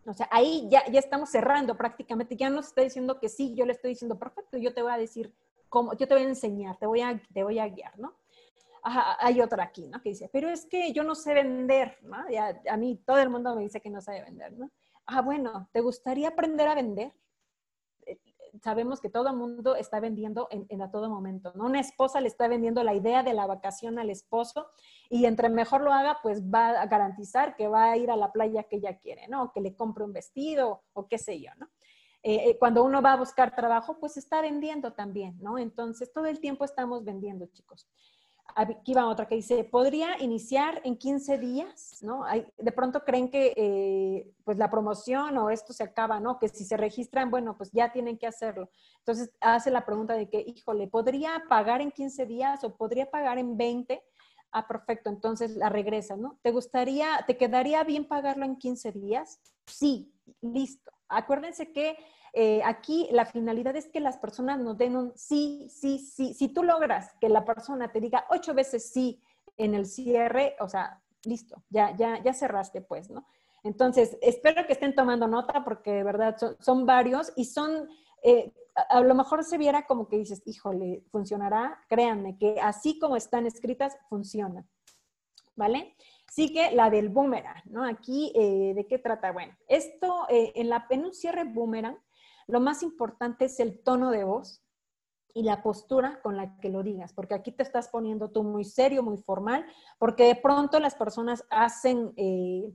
[0.06, 2.36] O sea, ahí ya, ya estamos cerrando prácticamente.
[2.36, 4.98] Ya nos está diciendo que sí, yo le estoy diciendo, perfecto, yo te voy a
[4.98, 5.34] decir
[5.70, 8.16] cómo, yo te voy a enseñar, te voy a, te voy a guiar, ¿no?
[8.86, 10.00] hay otra aquí, ¿no?
[10.02, 12.18] Que dice, pero es que yo no sé vender, ¿no?
[12.70, 14.70] a mí todo el mundo me dice que no sabe vender, ¿no?
[15.08, 17.12] Ah, bueno, ¿te gustaría aprender a vender?
[18.62, 21.66] Sabemos que todo mundo está vendiendo en, a todo momento, ¿no?
[21.66, 24.68] Una esposa le está vendiendo la idea de la vacación al esposo
[25.10, 28.32] y entre mejor lo haga, pues va a garantizar que va a ir a la
[28.32, 29.52] playa que ella quiere, ¿no?
[29.52, 31.68] Que le compre un vestido o qué sé yo, ¿no?
[32.28, 35.60] Eh, eh, cuando uno va a buscar trabajo, pues está vendiendo también, ¿no?
[35.60, 37.88] Entonces, todo el tiempo estamos vendiendo, chicos.
[38.54, 42.24] Aquí va otra que dice, podría iniciar en 15 días, ¿no?
[42.58, 46.40] De pronto creen que eh, pues la promoción o esto se acaba, ¿no?
[46.40, 48.70] Que si se registran, bueno, pues ya tienen que hacerlo.
[49.00, 53.38] Entonces hace la pregunta de que, híjole, ¿podría pagar en 15 días o podría pagar
[53.40, 54.02] en 20?
[54.52, 56.40] Ah, perfecto, entonces la regresa, ¿no?
[56.42, 59.42] ¿Te gustaría, te quedaría bien pagarlo en 15 días?
[59.66, 60.94] Sí, listo.
[61.10, 61.98] Acuérdense que
[62.38, 66.34] eh, aquí la finalidad es que las personas nos den un sí, sí, sí.
[66.34, 69.22] Si tú logras que la persona te diga ocho veces sí
[69.56, 73.26] en el cierre, o sea, listo, ya, ya, ya cerraste, pues, ¿no?
[73.64, 77.88] Entonces, espero que estén tomando nota porque de verdad son, varios y son,
[78.22, 78.54] eh,
[78.90, 81.86] a, lo mejor se viera como que dices, híjole, funcionará.
[81.88, 84.68] Créanme que así como están escritas, funcionan.
[85.56, 85.96] ¿Vale?
[86.30, 87.86] Sigue la del boomerang, ¿no?
[87.86, 89.32] Aquí, eh, ¿de qué trata?
[89.32, 91.98] Bueno, esto en, la, en un cierre boomerang,
[92.48, 94.64] lo más importante es el tono de voz
[95.34, 98.64] y la postura con la que lo digas, porque aquí te estás poniendo tú muy
[98.64, 99.66] serio, muy formal,
[100.00, 102.74] porque de pronto las personas hacen, eh,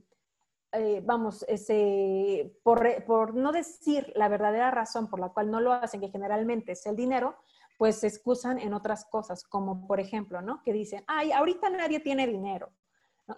[0.72, 1.44] eh, vamos,
[2.62, 6.72] por, por, no decir la verdadera razón por la cual no lo hacen, que generalmente
[6.72, 7.36] es el dinero,
[7.78, 10.62] pues se excusan en otras cosas, como por ejemplo, ¿no?
[10.62, 12.70] Que dicen, ay, ahorita nadie tiene dinero.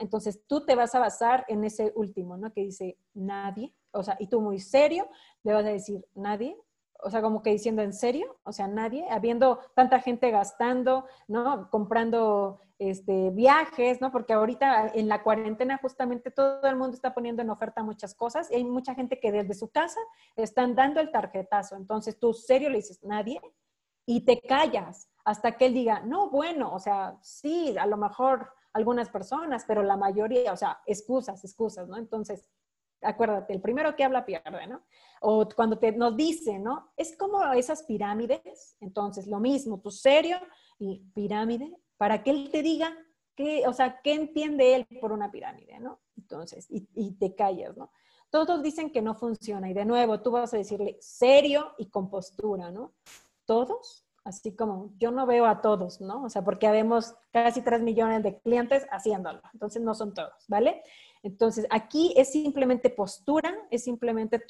[0.00, 2.52] Entonces tú te vas a basar en ese último, ¿no?
[2.52, 5.08] Que dice nadie, o sea, y tú muy serio
[5.42, 6.56] le vas a decir nadie,
[7.04, 11.68] o sea, como que diciendo en serio, o sea, nadie, habiendo tanta gente gastando, ¿no?
[11.70, 14.12] Comprando este, viajes, ¿no?
[14.12, 18.50] Porque ahorita en la cuarentena justamente todo el mundo está poniendo en oferta muchas cosas
[18.50, 20.00] y hay mucha gente que desde su casa
[20.36, 21.76] están dando el tarjetazo.
[21.76, 23.40] Entonces tú serio le dices nadie
[24.06, 28.52] y te callas hasta que él diga, no, bueno, o sea, sí, a lo mejor
[28.72, 31.96] algunas personas, pero la mayoría, o sea, excusas, excusas, ¿no?
[31.96, 32.48] Entonces,
[33.02, 34.82] acuérdate, el primero que habla pierde, ¿no?
[35.20, 36.92] O cuando te, nos dice, ¿no?
[36.96, 40.38] Es como esas pirámides, entonces lo mismo, tú serio
[40.78, 42.96] y pirámide, para que él te diga
[43.34, 46.00] qué, o sea, qué entiende él por una pirámide, ¿no?
[46.16, 47.90] Entonces, y, y te callas, ¿no?
[48.30, 52.08] Todos dicen que no funciona y de nuevo tú vas a decirle serio y con
[52.08, 52.94] postura, ¿no?
[53.44, 56.24] Todos así como yo no veo a todos, ¿no?
[56.24, 60.82] O sea, porque habemos casi 3 millones de clientes haciéndolo, entonces no son todos, ¿vale?
[61.22, 64.44] Entonces, aquí es simplemente postura, es simplemente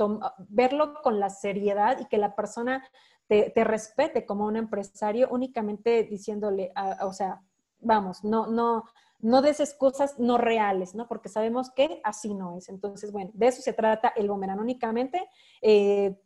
[0.49, 2.83] verlo con la seriedad y que la persona
[3.29, 7.43] te, respete como un empresario únicamente diciéndole, o sea,
[7.81, 8.85] vamos, no, no,
[9.21, 11.09] no des excusas no reales, ¿no?
[11.09, 12.69] Porque sabemos que así no es.
[12.69, 15.29] Entonces, bueno, de eso se trata el boomerang únicamente.
[15.63, 16.19] Eh,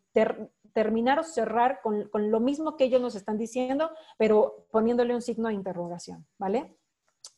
[0.76, 5.22] terminar o cerrar con, con, lo mismo que ellos nos están diciendo, pero poniéndole un
[5.22, 6.76] signo de interrogación, ¿vale?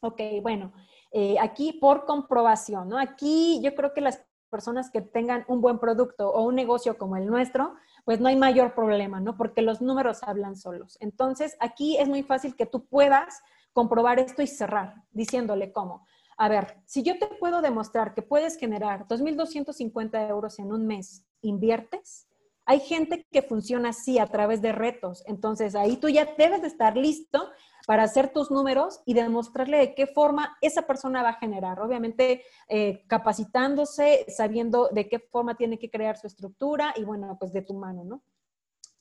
[0.01, 0.73] Ok, bueno,
[1.13, 2.99] eh, aquí por comprobación, ¿no?
[2.99, 7.17] Aquí yo creo que las personas que tengan un buen producto o un negocio como
[7.17, 9.37] el nuestro, pues no hay mayor problema, ¿no?
[9.37, 10.99] Porque los números hablan solos.
[11.01, 13.41] Entonces, aquí es muy fácil que tú puedas
[13.73, 16.05] comprobar esto y cerrar, diciéndole cómo.
[16.37, 21.25] A ver, si yo te puedo demostrar que puedes generar 2.250 euros en un mes,
[21.41, 22.28] ¿inviertes?
[22.71, 25.25] Hay gente que funciona así a través de retos.
[25.27, 27.51] Entonces ahí tú ya debes de estar listo
[27.87, 31.81] para hacer tus números y demostrarle de qué forma esa persona va a generar.
[31.81, 37.55] Obviamente eh, capacitándose, sabiendo de qué forma tiene que crear su estructura y bueno, pues
[37.55, 38.23] de tu mano, ¿no?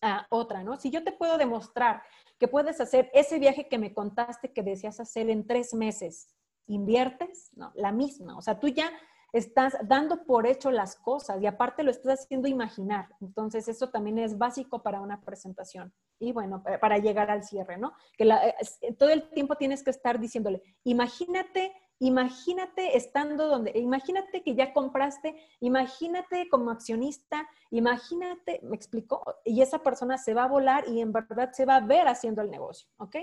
[0.02, 0.78] Ah, otra, ¿no?
[0.78, 2.04] Si yo te puedo demostrar
[2.40, 6.34] que puedes hacer ese viaje que me contaste que deseas hacer en tres meses,
[6.68, 7.50] ¿inviertes?
[7.54, 8.38] No, la misma.
[8.38, 8.90] O sea, tú ya
[9.34, 13.10] estás dando por hecho las cosas y aparte lo estás haciendo imaginar.
[13.22, 15.94] Entonces, eso también es básico para una presentación.
[16.20, 17.94] Y bueno, para llegar al cierre, ¿no?
[18.18, 24.54] Que eh, todo el tiempo tienes que estar diciéndole, imagínate Imagínate estando donde, imagínate que
[24.54, 30.88] ya compraste, imagínate como accionista, imagínate, me explicó, y esa persona se va a volar
[30.88, 33.16] y en verdad se va a ver haciendo el negocio, ¿ok?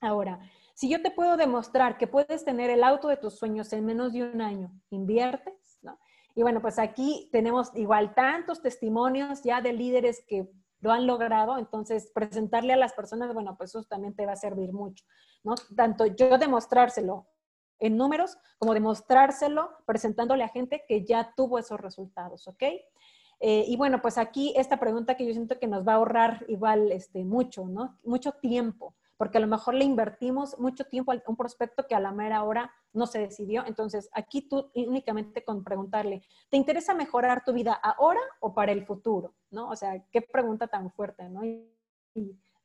[0.00, 0.38] Ahora,
[0.78, 4.12] si yo te puedo demostrar que puedes tener el auto de tus sueños en menos
[4.12, 5.98] de un año, inviertes, ¿no?
[6.36, 11.58] Y bueno, pues aquí tenemos igual tantos testimonios ya de líderes que lo han logrado,
[11.58, 15.04] entonces presentarle a las personas, bueno, pues eso también te va a servir mucho,
[15.42, 15.56] ¿no?
[15.74, 17.26] Tanto yo demostrárselo
[17.80, 22.62] en números, como demostrárselo presentándole a gente que ya tuvo esos resultados, ¿ok?
[23.40, 26.44] Eh, y bueno, pues aquí esta pregunta que yo siento que nos va a ahorrar
[26.46, 27.98] igual este, mucho, ¿no?
[28.04, 32.00] Mucho tiempo, porque a lo mejor le invertimos mucho tiempo a un prospecto que a
[32.00, 33.66] la mera hora no se decidió.
[33.66, 38.86] Entonces, aquí tú únicamente con preguntarle, ¿te interesa mejorar tu vida ahora o para el
[38.86, 39.34] futuro?
[39.50, 39.68] ¿No?
[39.68, 41.44] O sea, qué pregunta tan fuerte, ¿no?
[41.44, 41.68] y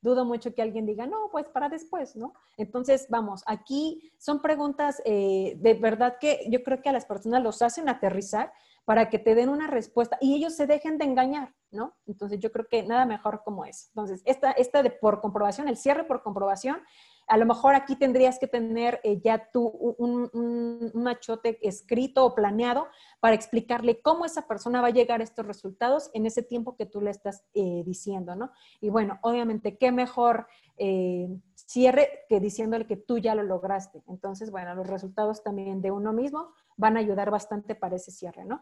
[0.04, 2.34] dudo mucho que alguien diga, no, pues para después, ¿no?
[2.58, 7.42] Entonces, vamos, aquí son preguntas eh, de verdad que yo creo que a las personas
[7.42, 8.52] los hacen aterrizar
[8.86, 11.96] para que te den una respuesta y ellos se dejen de engañar, ¿no?
[12.06, 13.88] Entonces, yo creo que nada mejor como eso.
[13.90, 16.82] Entonces, esta, esta de por comprobación, el cierre por comprobación,
[17.28, 22.88] a lo mejor aquí tendrías que tener eh, ya tú un, machote escrito o planeado
[23.20, 26.86] para explicarle cómo esa persona va a llegar a estos resultados en ese tiempo que
[26.86, 28.52] tú le estás eh, diciendo, ¿no?
[28.82, 31.30] Y bueno, obviamente, qué mejor eh,
[31.66, 34.04] cierre que diciéndole que tú ya lo lograste.
[34.08, 38.46] Entonces, bueno, los resultados también de uno mismo van a ayudar bastante para ese cierre,
[38.46, 38.62] ¿no?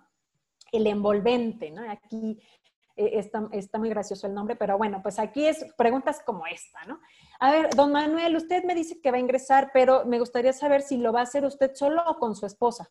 [0.72, 1.90] El envolvente, ¿no?
[1.90, 2.42] Aquí
[2.96, 7.00] eh, está, muy gracioso el nombre, pero bueno, pues aquí es preguntas como esta, ¿no?
[7.40, 10.82] A ver, don Manuel, usted me dice que va a ingresar, pero me gustaría saber
[10.82, 12.90] si lo va a hacer usted solo o con su esposa.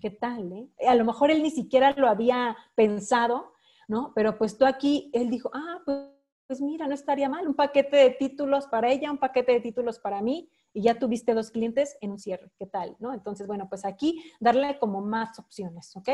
[0.00, 0.52] ¿Qué tal?
[0.52, 0.68] Eh?
[0.86, 3.54] A lo mejor él ni siquiera lo había pensado,
[3.88, 4.12] ¿no?
[4.14, 6.13] Pero pues tú aquí, él dijo, ah, pues,
[6.46, 9.98] pues mira, no estaría mal, un paquete de títulos para ella, un paquete de títulos
[9.98, 12.96] para mí, y ya tuviste dos clientes en un cierre, ¿qué tal?
[12.98, 13.14] ¿No?
[13.14, 16.08] Entonces, bueno, pues aquí darle como más opciones, ¿ok?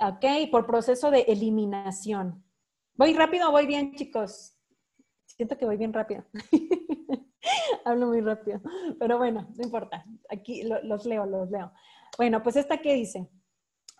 [0.00, 2.44] Ok, por proceso de eliminación.
[2.94, 4.56] ¿Voy rápido o voy bien, chicos?
[5.26, 6.24] Siento que voy bien rápido.
[7.84, 8.60] Hablo muy rápido.
[8.98, 10.04] Pero bueno, no importa.
[10.28, 11.72] Aquí los leo, los leo.
[12.16, 13.28] Bueno, pues esta que dice.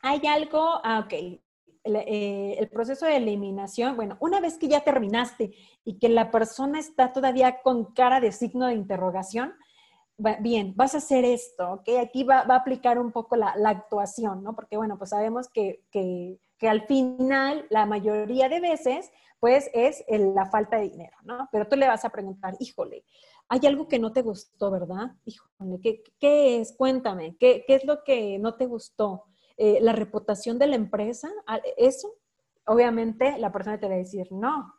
[0.03, 1.41] Hay algo, ah, ok.
[1.85, 5.53] El, eh, el, proceso de eliminación, bueno, una vez que ya terminaste
[5.85, 9.55] y que la persona está todavía con cara de signo de interrogación,
[10.41, 11.89] bien, vas a hacer esto, ¿ok?
[12.01, 14.55] Aquí va, a aplicar un poco la, actuación, ¿no?
[14.55, 16.39] Porque, bueno, pues sabemos que, que,
[16.69, 21.49] al final, la mayoría de veces, pues es la falta de dinero, ¿no?
[21.53, 23.05] Pero tú le vas a preguntar, híjole,
[23.49, 25.13] hay algo que no te gustó, ¿verdad?
[25.25, 26.75] Híjole, ¿qué, qué es?
[26.77, 29.25] Cuéntame, ¿qué, ¿qué, es lo que no te gustó?
[29.59, 31.29] Eh, ¿La reputación de la empresa?
[31.77, 32.15] ¿Eso?
[32.67, 34.73] Obviamente la persona te va a decir, no,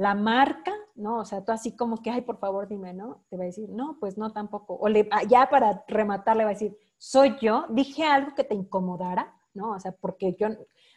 [0.00, 1.18] la marca, ¿no?
[1.18, 3.22] O sea, tú así como que, ay, por favor, dime, ¿no?
[3.28, 4.72] Te va a decir, no, pues no tampoco.
[4.72, 8.54] O ah, ya para rematar le va a decir, soy yo, dije algo que te
[8.54, 9.72] incomodara, ¿no?
[9.72, 10.48] O sea, porque yo,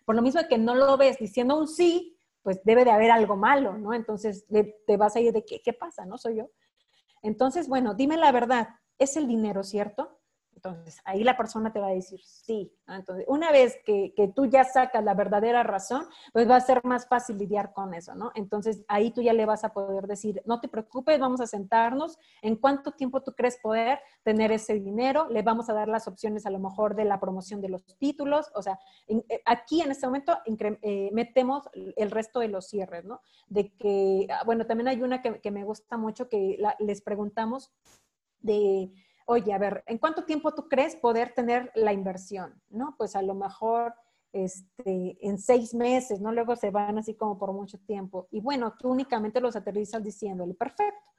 [0.06, 3.36] por lo mismo que no lo ves diciendo un sí, pues debe de haber algo
[3.36, 3.94] malo, ¿no?
[3.94, 6.06] Entonces te vas a ir de, ¿qué, ¿qué pasa?
[6.06, 6.18] ¿No?
[6.18, 6.50] Soy yo.
[7.22, 10.18] Entonces, bueno, dime la verdad, es el dinero, ¿cierto?
[10.66, 12.72] Entonces, ahí la persona te va a decir sí.
[12.88, 16.80] Entonces, una vez que, que, tú ya sacas la verdadera razón, pues va a ser
[16.86, 18.32] más fácil lidiar con eso, ¿no?
[18.34, 22.18] Entonces, ahí tú ya le vas a poder decir, no te preocupes, vamos a sentarnos,
[22.42, 25.28] ¿en cuánto tiempo tú crees poder tener ese dinero?
[25.30, 28.50] Le vamos a dar las opciones a lo mejor de la promoción de los títulos,
[28.56, 33.20] o sea, eh, aquí en este momento eh, metemos el resto de los cierres, ¿no?
[33.50, 37.74] De que, ah, bueno, también hay una que, que me gusta mucho que les preguntamos
[38.40, 38.92] de
[39.26, 42.62] oye, a ver, ¿en cuánto tiempo tú crees poder tener la inversión?
[42.70, 42.96] ¿No?
[42.98, 43.94] Pues a lo mejor
[44.34, 46.32] este, en seis meses, ¿no?
[46.32, 48.28] Luego se van así como por mucho tiempo.
[48.32, 51.12] Y bueno, tú únicamente los aterrizas diciéndole, perfecto.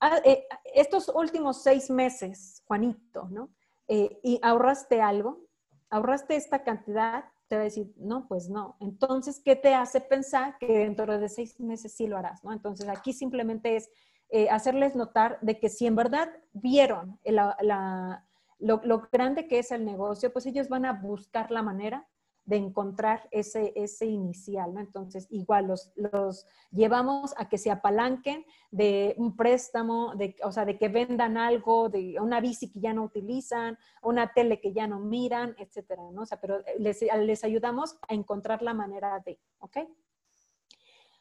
[0.00, 3.50] Ah, eh, estos últimos seis meses, Juanito, ¿no?
[3.86, 5.46] Eh, ¿Y ahorraste algo?
[5.88, 7.24] ¿Ahorraste esta cantidad?
[7.48, 8.76] Te va a decir, no, pues no.
[8.80, 12.44] Entonces, ¿qué te hace pensar que dentro de seis meses sí lo harás?
[12.44, 12.52] ¿no?
[12.52, 13.88] Entonces, aquí simplemente es
[14.30, 17.18] eh, hacerles notar de que si en verdad vieron
[18.58, 22.06] lo, grande que es el negocio, pues ellos van a buscar la manera
[22.44, 24.80] de encontrar ese, ese inicial, ¿no?
[24.80, 30.64] Entonces, igual los, los llevamos a que se apalanquen de un préstamo, de, o sea,
[30.64, 34.86] de que vendan algo, de una bici que ya no utilizan, una tele que ya
[34.86, 36.22] no miran, etcétera, ¿no?
[36.22, 39.78] O sea, pero les, les ayudamos a encontrar la manera de, ¿ok?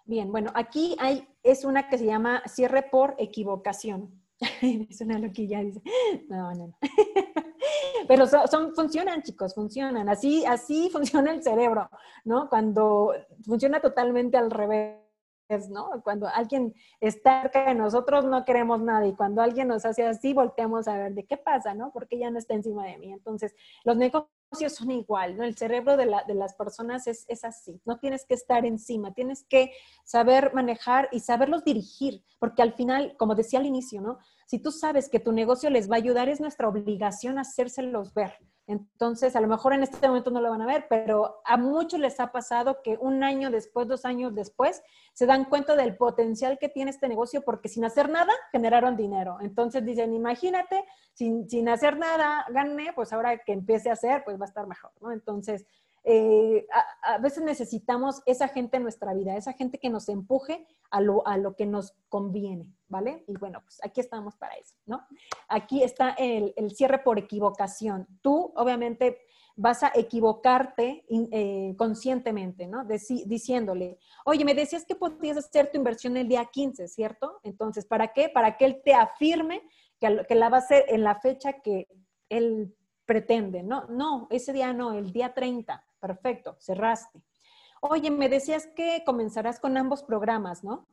[0.08, 4.24] Bien, bueno, aquí hay, es una que se llama cierre por equivocación.
[4.90, 5.82] es una loquilla, dice.
[6.30, 6.78] No, no, no.
[8.08, 10.08] Pero son, funcionan, chicos, funcionan.
[10.08, 11.90] Así, así funciona el cerebro,
[12.24, 12.48] ¿no?
[12.48, 13.14] Cuando
[13.46, 15.04] funciona totalmente al revés.
[15.70, 16.02] ¿no?
[16.04, 20.34] Cuando alguien está cerca de nosotros no queremos nada y cuando alguien nos hace así
[20.34, 21.90] volteamos a ver de qué pasa, ¿no?
[21.94, 23.14] Porque ya no está encima de mí.
[23.14, 24.30] Entonces, los negocios
[24.70, 25.44] son igual, ¿no?
[25.44, 29.14] El cerebro de, la, de las personas es, es, así, no tienes que estar encima,
[29.14, 29.72] tienes que
[30.04, 34.20] saber manejar y saberlos dirigir, porque al final, como decía al inicio, ¿no?
[34.48, 38.34] Si tú sabes que tu negocio les va a ayudar, es nuestra obligación hacérselos ver.
[38.68, 42.02] Entonces, a lo mejor en este momento no lo van a ver, pero a muchos
[42.02, 46.60] les ha pasado que un año después, dos años después, se dan cuenta del potencial
[46.60, 49.38] que tiene este negocio porque sin hacer nada generaron dinero.
[49.42, 54.38] Entonces dicen, imagínate, sin, sin hacer nada gané, pues ahora que empiece a hacer, pues
[54.38, 55.14] va a estar mejor, ¿no?
[55.14, 55.66] Entonces,
[56.10, 56.66] eh,
[57.04, 61.28] a, veces necesitamos esa gente en nuestra vida, esa gente que nos empuje a lo,
[61.28, 63.26] a lo que nos conviene, ¿vale?
[63.28, 65.06] Y bueno, pues aquí estamos para eso, ¿no?
[65.50, 68.08] Aquí está el, el cierre por equivocación.
[68.22, 69.18] Tú, obviamente,
[69.58, 72.86] vas a equivocarte eh, conscientemente, ¿no?
[72.86, 77.40] diciéndole, oye, me decías que podías hacer tu inversión el día 15, ¿cierto?
[77.44, 78.30] Entonces, ¿para qué?
[78.30, 79.62] Para que él te afirme
[80.00, 81.90] que, que la va a hacer en la fecha que
[82.30, 82.74] él
[83.06, 83.86] pretende, ¿no?
[83.86, 85.84] No, ese día no, el día 30.
[86.08, 87.22] Perfecto, cerraste.
[87.82, 90.88] Oye, me decías que comenzarás con ambos programas, ¿no?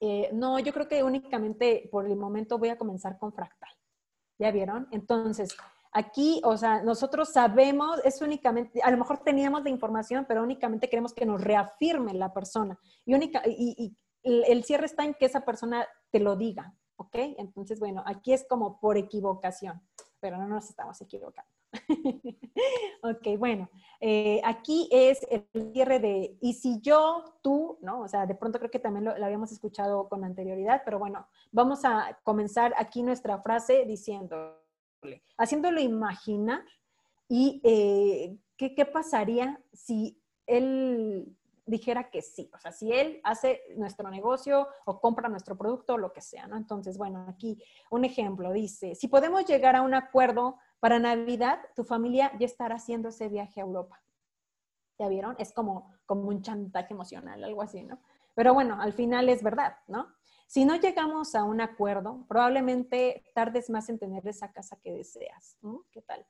[0.00, 3.68] Eh, no, yo creo que únicamente por el momento voy a comenzar con Fractal.
[4.38, 4.88] ¿Ya vieron?
[4.92, 5.54] Entonces,
[5.92, 10.88] aquí, o sea, nosotros sabemos, es únicamente, a lo mejor teníamos la información, pero únicamente
[10.88, 12.78] queremos que nos reafirme la persona.
[13.04, 17.14] Y, única, y el cierre está en que esa persona te lo diga, ¿ok?
[17.36, 19.86] Entonces, bueno, aquí es como por equivocación,
[20.18, 21.59] pero no nos estamos equivocando.
[23.02, 28.00] ok, bueno, eh, aquí es el cierre de, y si yo, tú, ¿no?
[28.00, 31.84] O sea, de pronto creo que también lo, habíamos escuchado con anterioridad, pero bueno, vamos
[31.84, 36.64] a comenzar aquí nuestra frase diciéndole, haciéndolo imaginar
[37.28, 41.36] y eh, ¿qué, ¿qué pasaría si él
[41.70, 45.98] dijera que sí, o sea, si él hace nuestro negocio o compra nuestro producto o
[45.98, 46.56] lo que sea, ¿no?
[46.56, 51.84] Entonces, bueno, aquí un ejemplo dice, si podemos llegar a un acuerdo para Navidad, tu
[51.84, 54.02] familia ya estará haciendo ese viaje a Europa.
[54.98, 55.36] ¿Ya vieron?
[55.38, 58.00] Es como, como un chantaje emocional, algo así, ¿no?
[58.34, 60.08] Pero bueno, al final es verdad, ¿no?
[60.50, 65.56] Si no llegamos a un acuerdo, probablemente tardes más en tener esa casa que deseas.
[65.62, 65.84] ¿no?
[65.92, 66.26] ¿Qué tal?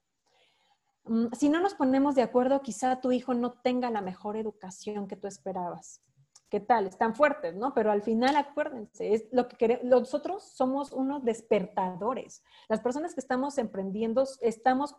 [1.05, 5.09] Mm, si no nos ponemos de acuerdo, quizá tu hijo no tenga la mejor educación
[5.09, 6.03] que tú esperabas.
[6.51, 6.87] ¿Qué tal?
[6.87, 7.73] Están fuertes, ¿no?
[7.73, 12.43] Pero al final, acuérdense, es lo que queremos, nosotros somos unos despertadores.
[12.69, 14.97] Las personas que estamos emprendiendo, estamos,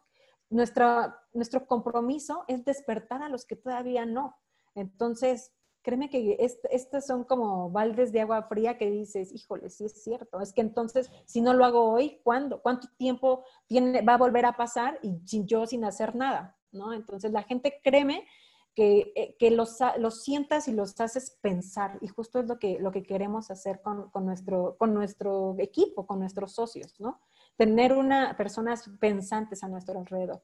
[0.50, 4.38] nuestra, nuestro compromiso es despertar a los que todavía no.
[4.76, 10.04] Entonces, créeme que estas son como baldes de agua fría que dices, híjole, sí es
[10.04, 10.40] cierto.
[10.40, 12.62] Es que entonces, si no lo hago hoy, ¿cuándo?
[12.62, 16.58] ¿Cuánto tiempo tiene, va a volver a pasar y yo sin hacer nada?
[16.72, 16.94] ¿No?
[16.94, 18.26] Entonces, la gente, créeme,
[18.76, 21.98] que, eh, que los, los, sientas y los haces pensar.
[22.02, 26.08] Y justo es lo que, lo que queremos hacer con, con, nuestro, con nuestro equipo,
[26.08, 27.20] con nuestros socios, ¿no?
[27.58, 30.42] Tener una, personas pensantes a nuestro alrededor.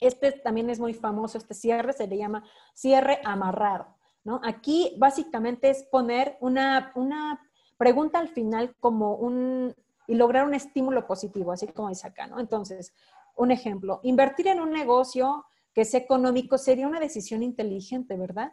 [0.00, 4.40] Este también es muy famoso, este cierre se le llama cierre amarrado, ¿no?
[4.44, 7.40] Aquí básicamente es poner una, una
[7.76, 9.74] pregunta al final como un,
[10.08, 12.40] y lograr un estímulo positivo, así como dice acá, ¿no?
[12.40, 12.92] Entonces,
[13.36, 18.52] un ejemplo, invertir en un negocio que sea económico sería una decisión inteligente, ¿verdad?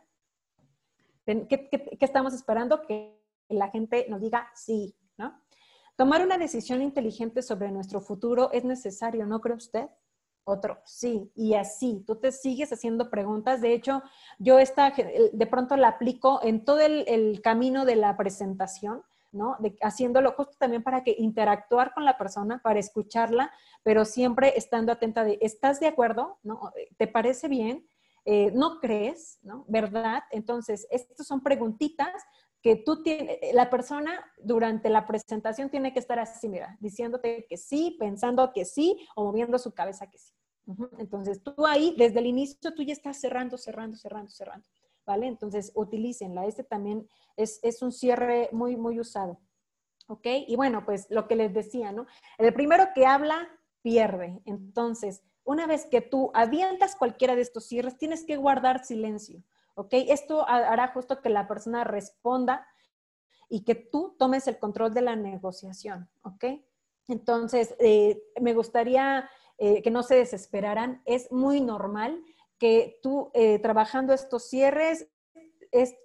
[1.25, 2.81] ¿Qué, estamos esperando?
[2.81, 5.39] Que la gente nos diga sí, ¿no?
[5.95, 9.88] Tomar una decisión inteligente sobre nuestro futuro es necesario, ¿no cree usted?
[10.43, 13.62] Otro, sí, y así, tú te sigues haciendo preguntas.
[13.62, 14.01] De hecho,
[14.39, 14.91] yo esta,
[15.31, 19.56] de pronto la aplico en todo el camino de la presentación ¿no?
[19.60, 23.52] De, haciéndolo justo también para que interactuar con la persona, para escucharla,
[23.84, 26.39] pero siempre estando atenta de, ¿estás de acuerdo?
[26.44, 26.72] ¿No?
[26.98, 27.88] ¿Te parece bien?
[28.26, 29.39] Eh, ¿No crees?
[29.41, 29.65] ¿No?
[29.67, 30.24] ¿Verdad?
[30.32, 32.23] Entonces, estas son preguntitas
[32.62, 37.58] que tú tienes, la persona durante la presentación tiene que estar así, mira, diciéndote que
[37.58, 40.34] sí, pensando que sí o moviendo su cabeza que sí.
[41.00, 44.67] Entonces, tú ahí, desde el inicio, tú ya estás cerrando, cerrando, cerrando, cerrando.
[45.06, 45.27] ¿Vale?
[45.27, 46.45] Entonces, utilícenla.
[46.45, 49.39] Este también es, un cierre muy, muy usado.
[50.08, 50.25] ¿Ok?
[50.47, 52.06] Y bueno, pues lo que les decía, ¿no?
[52.37, 53.47] El primero que habla,
[53.81, 54.41] pierde.
[54.45, 59.43] Entonces, una vez que tú avientas cualquiera de estos cierres, tienes que guardar silencio.
[59.75, 59.89] ¿Ok?
[59.93, 62.67] Esto hará justo que la persona responda
[63.49, 66.10] y que tú tomes el control de la negociación.
[66.23, 66.45] ¿Ok?
[67.08, 71.02] Entonces, eh, me gustaría eh, que no se desesperaran.
[71.06, 72.23] Es muy normal
[72.62, 75.09] que tú eh, trabajando estos cierres,
[75.71, 75.95] es,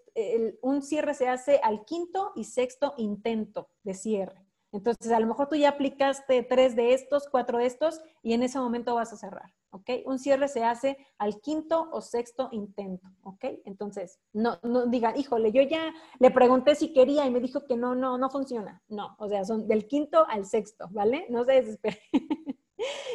[0.62, 4.46] un cierre se hace al quinto y sexto intento de cierre.
[4.72, 8.42] Entonces, a lo mejor tú ya aplicaste tres de estos, cuatro de estos, y en
[8.42, 9.90] ese momento vas a cerrar, ¿ok?
[10.06, 13.44] Un cierre se hace al quinto o sexto intento, ¿ok?
[13.66, 17.76] Entonces, no, no digan, híjole, yo ya le pregunté si quería y me dijo que
[17.76, 18.82] no, no, no funciona.
[18.88, 21.26] No, o sea, son del quinto al sexto, ¿vale?
[21.28, 22.00] No se desesperen.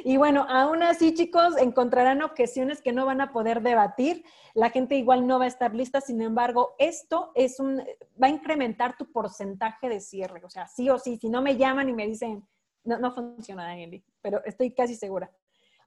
[0.04, 4.24] Y bueno, aún así, chicos, encontrarán objeciones que no van a poder debatir.
[4.54, 6.02] La gente igual no va a estar lista.
[6.02, 7.80] Sin embargo, esto es un,
[8.22, 10.42] va a incrementar tu porcentaje de cierre.
[10.44, 12.48] O sea, sí o sí, si no me llaman y me dicen,
[12.84, 15.32] no, no funciona, Danieli, pero estoy casi segura.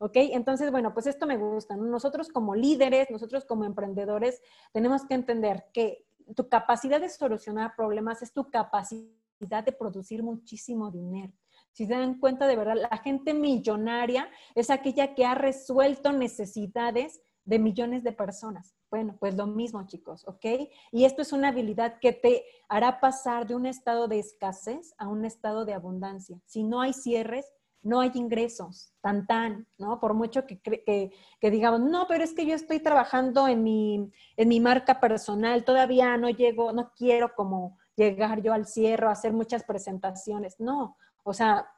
[0.00, 0.12] ¿Ok?
[0.16, 1.76] Entonces, bueno, pues esto me gusta.
[1.76, 6.04] Nosotros como líderes, nosotros como emprendedores, tenemos que entender que
[6.34, 11.32] tu capacidad de solucionar problemas es tu capacidad de producir muchísimo dinero.
[11.74, 17.20] Si se dan cuenta, de verdad, la gente millonaria es aquella que ha resuelto necesidades
[17.44, 18.74] de millones de personas.
[18.90, 20.46] Bueno, pues lo mismo, chicos, ¿ok?
[20.92, 25.08] Y esto es una habilidad que te hará pasar de un estado de escasez a
[25.08, 26.40] un estado de abundancia.
[26.46, 27.52] Si no hay cierres,
[27.82, 29.98] no hay ingresos, tan tan, ¿no?
[29.98, 34.12] Por mucho que, que, que, digamos, no, pero es que yo estoy trabajando en mi,
[34.36, 39.32] en mi marca personal, todavía no llego, no quiero como llegar yo al cierre, hacer
[39.32, 40.60] muchas presentaciones.
[40.60, 41.68] No, o sea,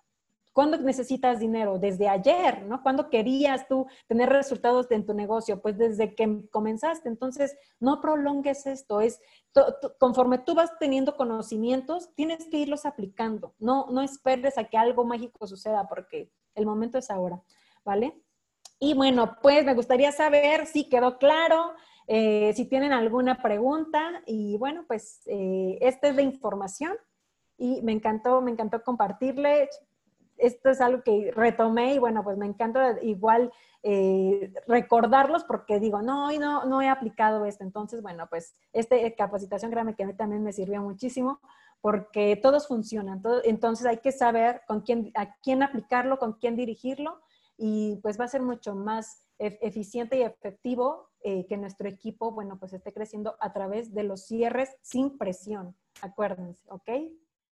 [0.52, 1.78] ¿cuándo necesitas dinero?
[1.78, 2.82] Desde ayer, ¿no?
[2.82, 5.62] ¿Cuándo querías tú tener resultados en tu negocio?
[5.62, 7.08] Pues desde que comenzaste.
[7.08, 9.00] Entonces, no prolongues esto.
[9.00, 9.20] Es
[9.98, 13.54] conforme tú vas teniendo conocimientos, tienes que irlos aplicando.
[13.58, 17.42] No, no esperes a que algo mágico suceda porque el momento es ahora,
[17.84, 18.20] ¿vale?
[18.78, 21.72] Y bueno, pues me gustaría saber si quedó claro.
[22.08, 26.96] Eh, si tienen alguna pregunta y bueno, pues eh, esta es la información
[27.58, 29.68] y me encantó, me encantó compartirle.
[30.36, 33.52] Esto es algo que retomé y bueno, pues me encanta igual
[33.82, 37.64] eh, recordarlos porque digo, no, hoy no, no he aplicado esto.
[37.64, 41.40] Entonces, bueno, pues esta capacitación, créame que también me sirvió muchísimo
[41.80, 43.22] porque todos funcionan.
[43.44, 47.20] entonces hay que saber con quién, a quién aplicarlo, con quién dirigirlo
[47.56, 52.58] y pues va a ser mucho más eficiente y efectivo eh, que nuestro equipo, bueno,
[52.58, 55.76] pues esté creciendo a través de los cierres sin presión.
[56.00, 56.90] Acuérdense, ¿ok?